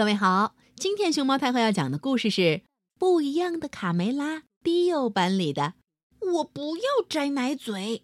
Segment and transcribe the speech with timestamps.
[0.00, 2.40] 各位好，今天熊猫太后要讲的故事是
[2.98, 5.74] 《不一样的卡梅拉》低幼版里的
[6.36, 7.98] 《我不要摘奶嘴》。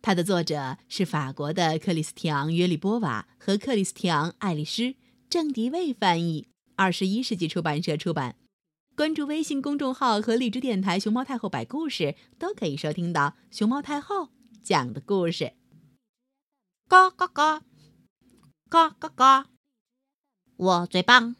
[0.00, 4.94] 它的作者是法国的克里斯蒂昂·约里波瓦和克里斯蒂昂·爱丽丝，
[5.28, 6.46] 郑迪卫翻译，
[6.76, 8.36] 二十一世纪出版社出版。
[8.94, 14.28] 关注微信公众号和荔枝电台“熊猫太后摆故事”，都可以收听到熊猫太后
[14.62, 15.54] 讲的故事。
[16.88, 17.62] 嘎嘎嘎，
[18.68, 19.49] 嘎嘎嘎。
[20.60, 21.36] 我最棒，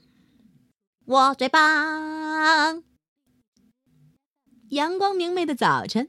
[1.05, 2.83] 我最棒。
[4.71, 6.09] 阳光明媚的早晨，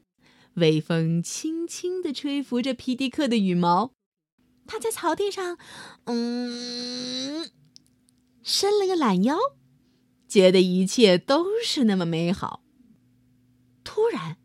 [0.54, 3.92] 微风轻轻地吹拂着皮迪克的羽毛。
[4.66, 5.58] 他在草地上，
[6.04, 7.50] 嗯，
[8.42, 9.36] 伸了个懒腰，
[10.26, 12.62] 觉得一切都是那么美好。
[13.84, 14.38] 突然，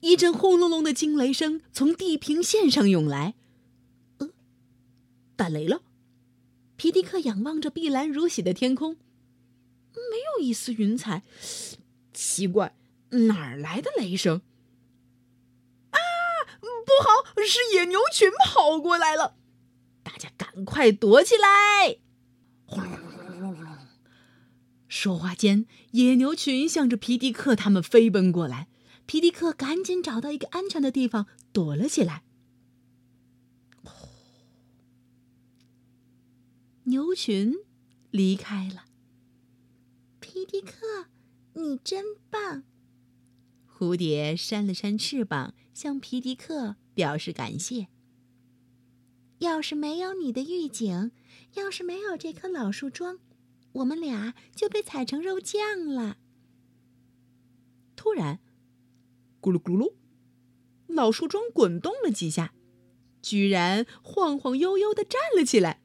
[0.00, 3.36] 一阵轰隆隆的惊雷声从地平线上涌来。
[4.18, 4.28] 呃，
[5.34, 5.80] 打雷了。
[6.76, 8.96] 皮迪克仰望着碧蓝如洗的天空，
[9.94, 11.22] 没有一丝云彩。
[12.12, 12.76] 奇怪，
[13.10, 14.42] 哪儿来的雷声？
[15.90, 15.98] 啊，
[16.60, 16.66] 不
[17.02, 19.36] 好，是野牛群跑过来了！
[20.02, 21.98] 大家赶快躲起来！
[22.66, 23.76] 轰隆隆隆隆隆！
[24.86, 28.68] 说话间，野牛群向着皮迪克他们飞奔过来。
[29.06, 32.22] 皮迪克赶紧找到一个安全的地方躲了起来。
[36.88, 37.52] 牛群
[38.12, 38.84] 离开了。
[40.20, 41.06] 皮迪克，
[41.54, 42.62] 你真棒！
[43.68, 47.88] 蝴蝶扇了扇翅膀，向皮迪克表示感谢。
[49.38, 51.10] 要是没有你的预警，
[51.54, 53.18] 要是没有这棵老树桩，
[53.72, 56.18] 我们俩就被踩成肉酱了。
[57.96, 58.38] 突然，
[59.40, 59.94] 咕噜咕噜，
[60.86, 62.54] 老树桩滚动了几下，
[63.20, 65.82] 居然晃晃悠悠的站了起来。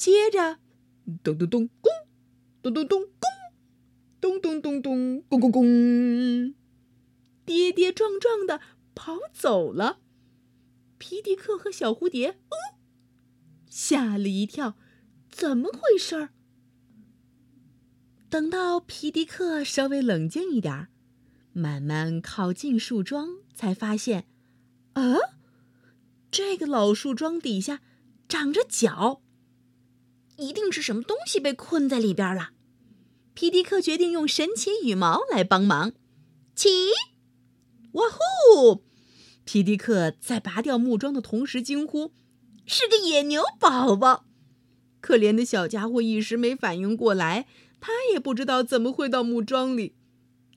[0.00, 0.56] 接着，
[1.22, 1.68] 咚咚咚，
[2.62, 3.06] 咚，咚咚咚，
[4.18, 6.54] 咚，咚咚咚咚，咚咚咚，
[7.44, 8.62] 跌跌撞撞的
[8.94, 9.98] 跑走了。
[10.96, 12.56] 皮迪克和小蝴蝶，哦，
[13.68, 14.78] 吓了一跳，
[15.30, 16.30] 怎么回事儿？
[18.30, 20.88] 等到皮迪克稍微冷静一点儿，
[21.52, 24.26] 慢慢靠近树桩，才发现，
[24.94, 25.18] 啊，
[26.30, 27.82] 这个老树桩底下
[28.26, 29.20] 长着脚。
[30.40, 32.50] 一定是什么东西被困在里边了。
[33.34, 35.92] 皮迪克决定用神奇羽毛来帮忙。
[36.54, 36.68] 起，
[37.92, 38.82] 哇呼！
[39.44, 42.12] 皮迪克在拔掉木桩的同时惊呼
[42.66, 44.26] ：“是个野牛宝宝！”
[45.00, 47.46] 可怜的小家伙一时没反应过来，
[47.80, 49.94] 他也不知道怎么会到木桩里，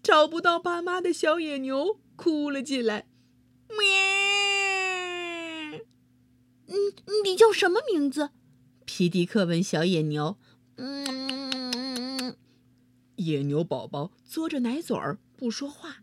[0.01, 3.07] 找不到爸妈的小野牛哭了起来。
[3.69, 3.93] 咩！
[6.67, 6.75] 嗯，
[7.23, 8.31] 你叫什么名字？
[8.85, 10.37] 皮迪克问小野牛
[10.77, 12.35] ：“嗯。”
[13.17, 15.97] 野牛宝宝嘬着奶嘴儿不说话，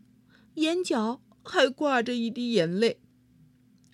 [0.55, 2.99] 眼角还挂着一滴眼泪。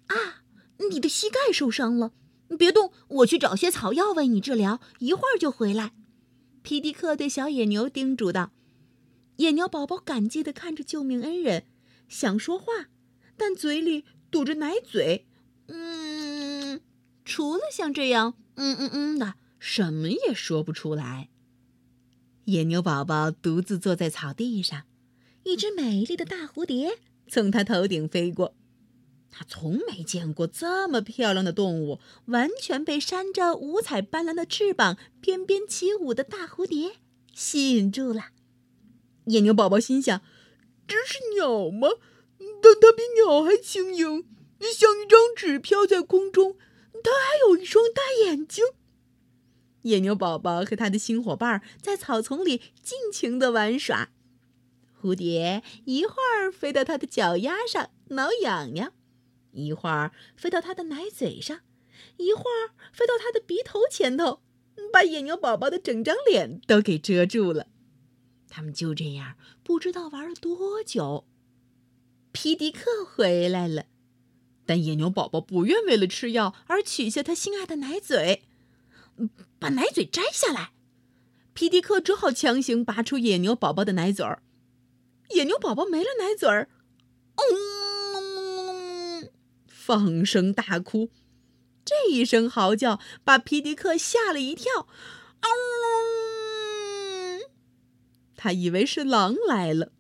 [0.07, 0.43] 啊，
[0.89, 2.13] 你的膝盖受伤了，
[2.57, 5.93] 别动，我去找些草药为你治疗，一会儿就回来。
[6.61, 8.51] 皮迪克对小野牛叮嘱道。
[9.37, 11.65] 野牛宝宝感激地看着救命恩人，
[12.07, 12.87] 想说话，
[13.35, 15.27] 但嘴里堵着奶嘴。
[15.67, 16.81] 嗯，
[17.25, 18.35] 除了像这样。
[18.57, 21.29] 嗯嗯嗯的，什么也说不出来。
[22.45, 24.83] 野牛宝宝独自坐在草地上，
[25.43, 28.55] 一只美丽的大蝴蝶从它头顶飞过。
[29.29, 36.93] 他从没见过这么漂亮的动物，完全被扇着五彩斑斓的翅膀、翩翩起舞的大蝴蝶
[37.33, 38.29] 吸引住了。
[39.25, 40.21] 野牛宝宝心想
[40.87, 41.89] ：“这是鸟吗？
[42.39, 44.25] 但它比鸟还轻盈，
[44.61, 46.55] 像一张纸飘在空中。”
[47.03, 48.65] 它还有一双大眼睛。
[49.83, 54.09] 野牛宝宝和他的新伙伴在草丛里尽情的玩耍。
[54.99, 58.91] 蝴蝶一会儿飞到它的脚丫上挠痒痒，
[59.51, 61.61] 一会儿飞到它的奶嘴上，
[62.17, 64.41] 一会儿飞到它的鼻头前头，
[64.91, 67.67] 把野牛宝宝的整张脸都给遮住了。
[68.49, 71.25] 他们就这样不知道玩了多久。
[72.31, 73.85] 皮迪克回来了。
[74.67, 78.43] 但野牛宝宝不愿为了吃药而取下他心爱的奶嘴，
[79.57, 80.73] 把奶嘴摘下来。
[81.53, 84.43] 皮迪克只好强行拔出野牛宝宝的奶嘴儿。
[85.31, 86.69] 野牛宝宝没了奶嘴儿，
[87.35, 89.29] 嗯，
[89.67, 91.09] 放声大哭。
[91.83, 94.87] 这一声嚎叫把皮迪克吓了一跳，
[95.41, 95.49] 嗷！
[98.35, 99.93] 他以为是狼来了。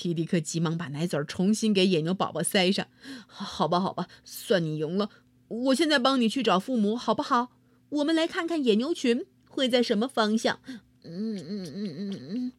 [0.00, 2.86] 皮迪克急忙把奶嘴重新给野牛宝宝塞上。
[3.26, 5.10] 好吧，好吧，算你赢了。
[5.48, 7.52] 我现在帮你去找父母，好不好？
[7.90, 10.58] 我们来看看野牛群会在什么方向？
[11.02, 12.52] 嗯嗯嗯嗯嗯。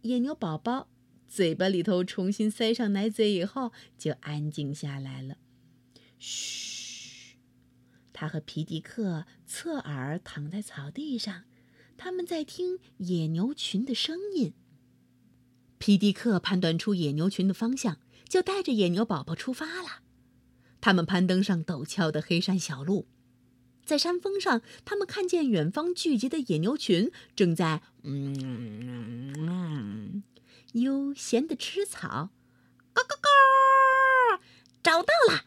[0.00, 0.88] 野牛宝宝
[1.28, 5.36] 嘴巴里头重新塞上奶嘴以后，就安静下来了。
[6.18, 7.36] 嘘，
[8.12, 11.44] 他和皮迪克侧耳躺在草地上，
[11.96, 14.52] 他们在听野牛群的声音。
[15.80, 17.96] 皮迪克判断出野牛群的方向，
[18.28, 20.02] 就带着野牛宝宝出发了。
[20.82, 23.06] 他们攀登上陡峭的黑山小路。
[23.82, 30.22] 在山峰上，他们看见远方聚集的野牛群正在嗯
[30.74, 32.28] 悠闲的吃草。
[32.92, 34.40] 咯咯咯！
[34.82, 35.46] 找到了！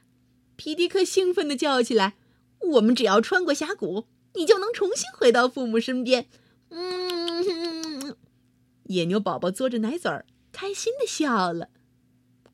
[0.56, 2.16] 皮迪克兴奋地叫起来
[2.74, 6.26] ：“我们只要穿过峡谷，你就能重新回到父母身边。”
[6.70, 7.83] 嗯，
[8.94, 11.70] 野牛宝宝嘬着奶嘴儿，开心的笑了。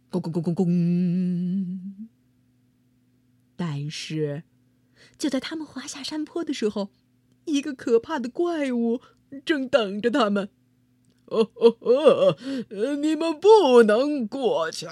[0.10, 2.08] 咕咕咕咕咕！
[3.56, 4.44] 但是。
[5.18, 6.90] 就在他们滑下山坡的时候，
[7.46, 9.02] 一个可怕的怪物
[9.46, 10.50] 正等着他们。
[11.26, 12.38] 哦哦哦！
[13.02, 14.88] 你们不能过去，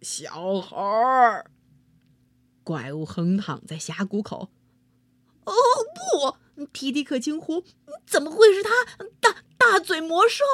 [0.00, 1.50] 小孩儿。
[2.62, 4.50] 怪物横躺在峡谷口。
[5.44, 5.52] 哦
[6.54, 6.66] 不！
[6.72, 7.64] 皮迪克惊呼
[8.06, 8.70] ：“怎么会是他？
[9.20, 10.44] 大大嘴魔兽！”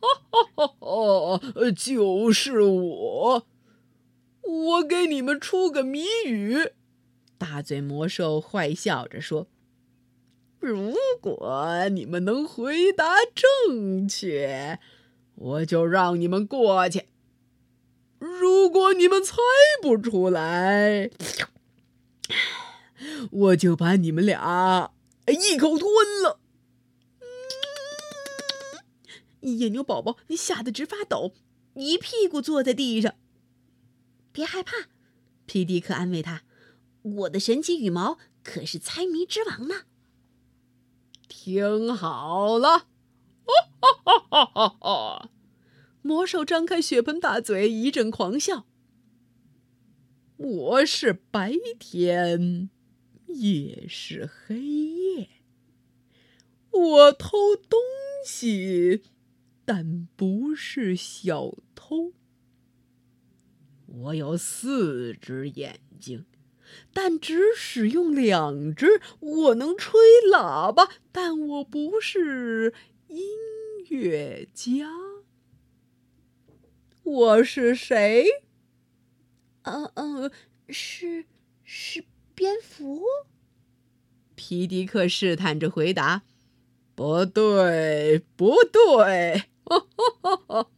[0.00, 0.08] 哈
[0.56, 1.40] 哈哈！
[1.76, 3.46] 就是我。
[4.42, 6.72] 我给你们出个谜语。
[7.36, 9.46] 大嘴魔兽坏笑着说
[10.58, 14.78] ：“如果你们能回答正确，
[15.34, 17.02] 我就让你们过去；
[18.18, 19.36] 如果你们猜
[19.82, 21.10] 不出来，
[23.30, 24.90] 我就把你们俩
[25.26, 26.37] 一口吞了。”
[29.40, 31.34] 野牛宝宝吓得直发抖，
[31.74, 33.14] 一屁股坐在地上。
[34.32, 34.88] 别害怕，
[35.46, 36.42] 皮迪克安慰他。
[37.02, 39.82] 我的神奇羽毛可是猜谜之王呢！
[41.28, 42.78] 听好了，
[43.44, 43.54] 哈
[44.04, 45.30] 哈哈哈哈！
[46.02, 48.66] 魔兽张开血盆大嘴，一阵狂笑。
[50.36, 52.70] 我是白天，
[53.26, 55.28] 也是黑夜。
[56.70, 57.80] 我偷东
[58.24, 59.02] 西，
[59.68, 62.14] 但不是小偷。
[63.84, 66.24] 我有四只眼睛。
[66.94, 70.00] 但只使用两只，我能吹
[70.32, 72.72] 喇叭，但我不是
[73.08, 73.20] 音
[73.90, 74.88] 乐家。
[77.02, 78.24] 我是谁？
[79.64, 80.32] 嗯嗯，
[80.70, 81.26] 是
[81.62, 83.02] 是蝙蝠。
[84.34, 86.22] 皮迪克试探着回答
[86.96, 89.42] ：“不对，不对。”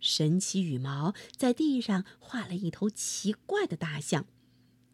[0.00, 4.26] 神奇羽毛在地上画了一头奇怪的大象。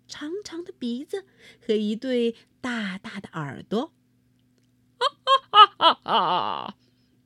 [0.07, 1.25] 长长的鼻子
[1.67, 3.93] 和一对大大的耳朵，
[4.99, 6.77] 哈哈哈哈哈！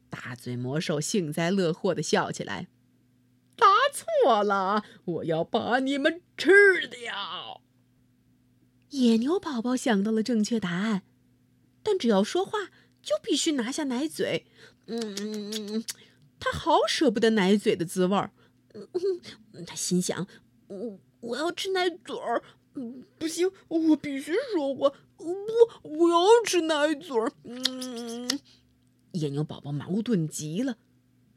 [0.08, 2.68] 大嘴魔兽幸灾乐祸的笑起来。
[3.56, 7.62] 答错了，我要把你们吃掉。
[8.90, 11.02] 野牛宝宝想到了正确答案，
[11.82, 12.70] 但只要说话
[13.02, 14.46] 就必须拿下奶嘴。
[14.86, 15.84] 嗯，
[16.40, 18.30] 他好舍不得奶嘴的滋味儿。
[18.74, 20.26] 嗯，他心想：
[20.68, 22.42] 我我要吃奶嘴儿。
[23.18, 24.92] 不行，我必须说话。
[25.16, 25.26] 不，
[25.82, 27.32] 我要吃奶嘴儿。
[27.42, 28.40] 嗯，
[29.12, 30.76] 野牛宝宝矛盾极了。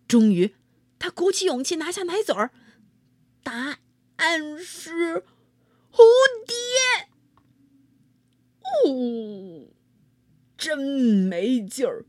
[0.08, 0.54] 终于，
[1.00, 2.52] 他鼓起勇气拿下奶嘴儿。
[3.42, 3.80] 答
[4.18, 5.24] 案是
[5.92, 6.04] 蝴
[6.46, 7.10] 蝶。
[8.86, 9.68] 哦，
[10.62, 12.06] 真没劲儿，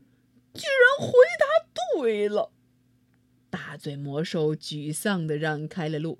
[0.53, 2.51] 居然回答对了。
[3.49, 6.19] 大嘴魔兽沮丧的让开了路。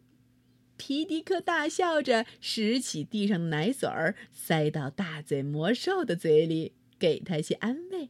[0.75, 8.09] 皮迪克大笑着拾起地上的奶嘴儿，塞到大嘴魔兽的嘴里，给他些安慰，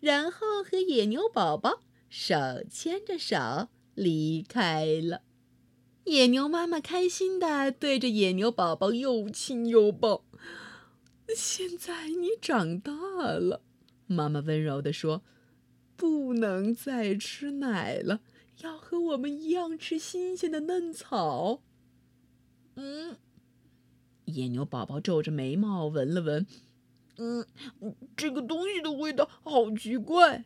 [0.00, 2.34] 然后和野牛宝宝手
[2.70, 5.22] 牵着手离开了。
[6.04, 10.26] 野牛妈妈开心的对着野牛宝宝又亲又抱。
[11.34, 13.62] 现在你长大了，
[14.06, 15.22] 妈妈温柔地说
[15.96, 18.20] ：“不能再吃奶了，
[18.60, 21.62] 要和我们一样吃新鲜的嫩草。”
[22.76, 23.16] 嗯，
[24.24, 26.46] 野牛宝宝皱着眉毛闻了闻，
[27.18, 27.46] 嗯，
[28.16, 30.44] 这个东西的味道好奇怪。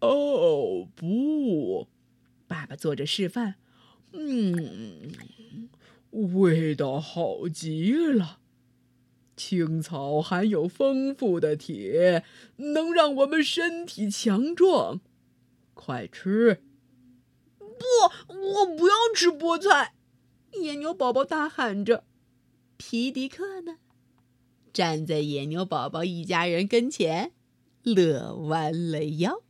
[0.00, 1.88] 哦，不，
[2.46, 3.54] 爸爸做着示范，
[4.12, 5.12] 嗯，
[6.10, 8.40] 味道好极了。
[9.36, 12.24] 青草含有丰富的铁，
[12.56, 15.00] 能让我们身体强壮。
[15.74, 16.62] 快吃！
[17.58, 19.94] 不，我不要吃菠菜。
[20.52, 22.04] 野牛宝宝大喊着
[22.78, 23.78] ：“皮迪克呢？
[24.72, 27.32] 站在野牛宝宝一家人跟前，
[27.82, 29.42] 乐弯了腰。